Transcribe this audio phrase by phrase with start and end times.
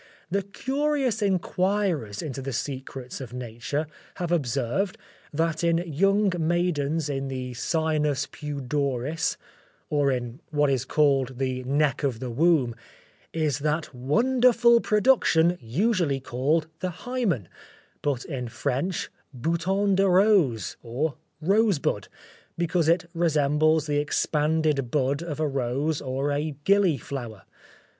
[0.31, 3.85] The curious inquirers into the secrets of Nature,
[4.15, 4.97] have observed,
[5.31, 9.37] that in young maidens in the sinus pudoris,
[9.91, 12.73] or in what is called the neck of the womb,
[13.31, 17.47] is that wonderful production usually called the hymen,
[18.01, 22.07] but in French bouton de rose, or rosebud,
[22.57, 27.43] because it resembles the expanded bud of a rose or a gilly flower.